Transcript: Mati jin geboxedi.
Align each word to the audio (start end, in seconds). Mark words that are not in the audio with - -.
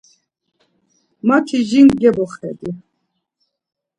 Mati 1.27 1.57
jin 1.69 1.87
geboxedi. 2.01 2.69